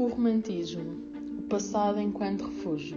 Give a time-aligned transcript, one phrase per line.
[0.00, 0.96] O romantismo,
[1.38, 2.96] o passado enquanto refúgio.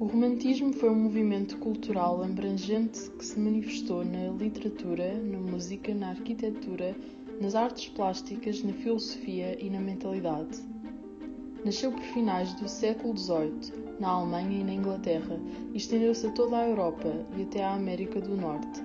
[0.00, 6.08] O romantismo foi um movimento cultural abrangente que se manifestou na literatura, na música, na
[6.08, 6.96] arquitetura,
[7.42, 10.62] nas artes plásticas, na filosofia e na mentalidade.
[11.62, 15.38] Nasceu por finais do século XVIII, na Alemanha e na Inglaterra,
[15.74, 18.80] e estendeu-se a toda a Europa e até à América do Norte,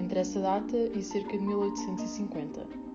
[0.00, 2.87] entre essa data e cerca de 1850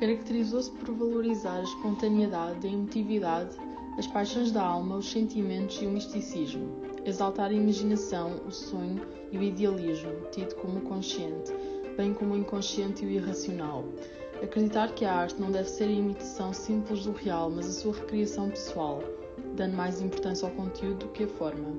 [0.00, 3.54] caracterizou-se por valorizar a espontaneidade, a emotividade,
[3.98, 6.70] as paixões da alma, os sentimentos e o misticismo,
[7.04, 11.52] exaltar a imaginação, o sonho e o idealismo, tido como consciente,
[11.98, 13.84] bem como o inconsciente e o irracional.
[14.42, 17.92] Acreditar que a arte não deve ser a imitação simples do real, mas a sua
[17.92, 19.04] recriação pessoal,
[19.54, 21.76] dando mais importância ao conteúdo do que à forma.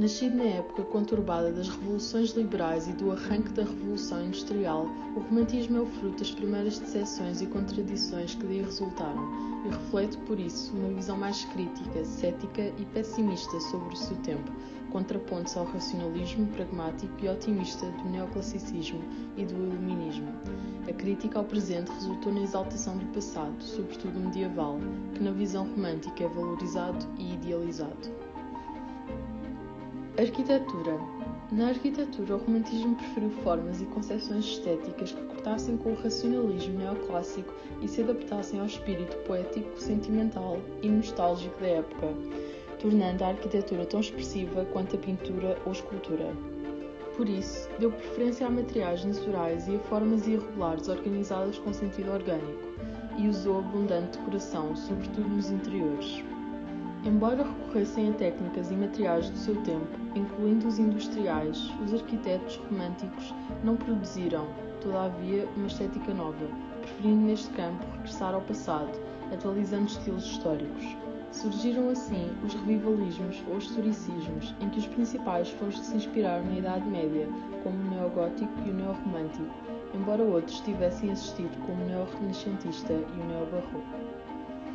[0.00, 5.76] Nascido na época conturbada das revoluções liberais e do arranque da Revolução Industrial, o romantismo
[5.76, 9.30] é o fruto das primeiras decepções e contradições que daí resultaram,
[9.66, 14.50] e reflete por isso uma visão mais crítica, cética e pessimista sobre o seu tempo,
[14.90, 19.02] contraponto-se ao racionalismo pragmático e otimista do neoclassicismo
[19.36, 20.32] e do iluminismo.
[20.88, 24.78] A crítica ao presente resultou na exaltação do passado, sobretudo medieval,
[25.12, 28.29] que na visão romântica é valorizado e idealizado.
[30.20, 31.00] Arquitetura.
[31.50, 37.54] Na arquitetura, o romantismo preferiu formas e concepções estéticas que cortassem com o racionalismo neoclássico
[37.80, 42.08] e se adaptassem ao espírito poético, sentimental e nostálgico da época,
[42.78, 46.36] tornando a arquitetura tão expressiva quanto a pintura ou escultura.
[47.16, 52.68] Por isso, deu preferência a materiais naturais e a formas irregulares organizadas com sentido orgânico,
[53.16, 56.22] e usou abundante decoração, sobretudo nos interiores.
[57.02, 63.34] Embora recorressem a técnicas e materiais do seu tempo, incluindo os industriais, os arquitetos românticos
[63.64, 64.46] não produziram,
[64.82, 66.46] todavia, uma estética nova,
[66.82, 68.92] preferindo neste campo regressar ao passado,
[69.32, 70.84] atualizando estilos históricos.
[71.32, 76.58] Surgiram assim os revivalismos ou historicismos, em que os principais foram que se inspiraram na
[76.58, 77.26] Idade Média,
[77.62, 79.48] como o neogótico e o neorromântico,
[79.94, 84.00] embora outros tivessem assistido como o neorrenascentista e o neobarroco.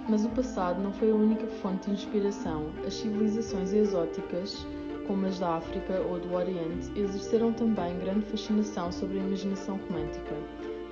[0.07, 2.67] Mas o passado não foi a única fonte de inspiração.
[2.85, 4.65] As civilizações exóticas,
[5.07, 10.35] como as da África ou do Oriente, exerceram também grande fascinação sobre a imaginação romântica.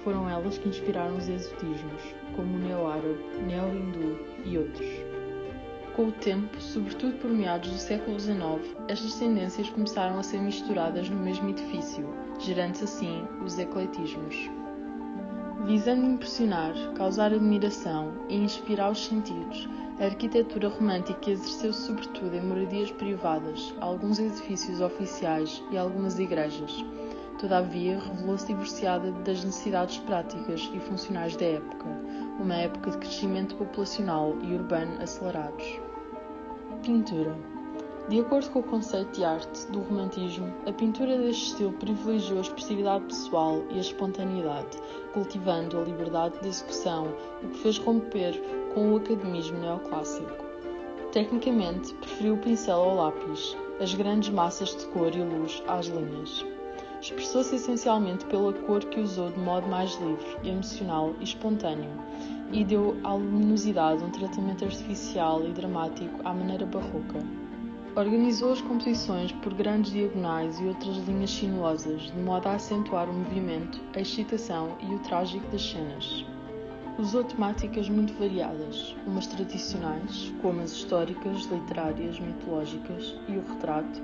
[0.03, 2.01] Foram elas que inspiraram os exotismos,
[2.35, 4.87] como o neo-árabe, neo-hindu e outros.
[5.95, 11.07] Com o tempo, sobretudo por meados do século XIX, estas tendências começaram a ser misturadas
[11.07, 12.03] no mesmo edifício,
[12.39, 14.49] gerando-se assim os ecletismos.
[15.65, 22.91] Visando impressionar, causar admiração e inspirar os sentidos, a arquitetura romântica exerceu-se sobretudo em moradias
[22.91, 26.83] privadas, alguns edifícios oficiais e algumas igrejas.
[27.39, 31.85] Todavia, revelou-se divorciada das necessidades práticas e funcionais da época,
[32.41, 35.79] uma época de crescimento populacional e urbano acelerados.
[36.83, 37.52] Pintura
[38.09, 42.41] de acordo com o conceito de arte do romantismo, a pintura deste estilo privilegiou a
[42.41, 44.77] expressividade pessoal e a espontaneidade,
[45.13, 47.07] cultivando a liberdade de execução,
[47.41, 48.33] o que fez romper
[48.73, 50.43] com o academismo neoclássico.
[51.13, 56.45] Tecnicamente, preferiu o pincel ao lápis, as grandes massas de cor e luz às linhas.
[56.99, 61.91] Expressou-se essencialmente pela cor que usou de modo mais livre, emocional e espontâneo,
[62.51, 67.19] e deu à luminosidade um tratamento artificial e dramático à maneira barroca.
[67.95, 73.13] Organizou as composições por grandes diagonais e outras linhas sinuosas, de modo a acentuar o
[73.13, 76.25] movimento, a excitação e o trágico das cenas.
[76.97, 84.01] Usou temáticas muito variadas, umas tradicionais, como as históricas, literárias, mitológicas e o retrato,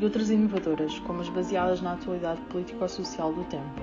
[0.00, 3.82] e outras inovadoras, como as baseadas na atualidade político-social do tempo.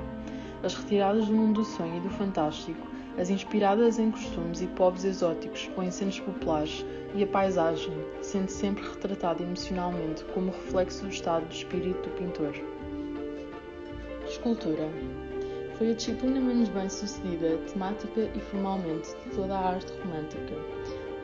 [0.63, 2.87] As retiradas do mundo do sonho e do fantástico,
[3.17, 6.85] as inspiradas em costumes e povos exóticos ou em cenas populares,
[7.15, 12.53] e a paisagem, sendo sempre retratada emocionalmente como reflexo do estado de espírito do pintor.
[14.27, 14.89] Escultura
[15.77, 20.55] foi a disciplina menos bem sucedida, temática e formalmente, de toda a arte romântica.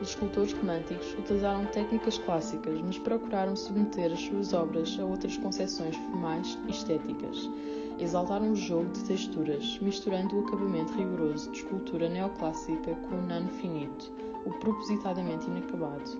[0.00, 5.96] Os escultores românticos utilizaram técnicas clássicas, mas procuraram submeter as suas obras a outras concepções
[5.96, 7.50] formais e estéticas.
[8.00, 13.50] Exaltaram o jogo de texturas, misturando o acabamento rigoroso de escultura neoclássica com o nano
[13.50, 14.10] finito,
[14.46, 16.10] o propositadamente inacabado.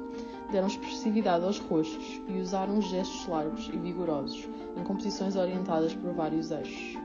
[0.52, 4.46] Deram expressividade aos rostos e usaram gestos largos e vigorosos,
[4.76, 6.98] em composições orientadas por vários eixos.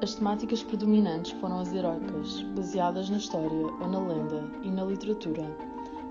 [0.00, 5.44] As temáticas predominantes foram as heroicas, baseadas na história ou na lenda e na literatura,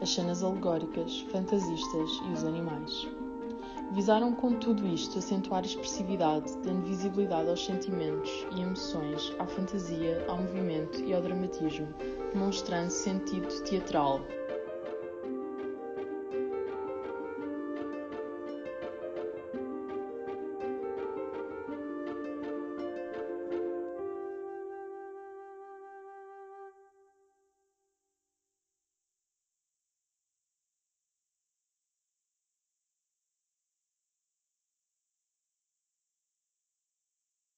[0.02, 3.17] as cenas alegóricas, fantasistas e os animais.
[3.92, 10.24] Visaram com tudo isto acentuar a expressividade, dando visibilidade aos sentimentos e emoções, à fantasia,
[10.28, 11.88] ao movimento e ao dramatismo,
[12.34, 14.22] demonstrando sentido teatral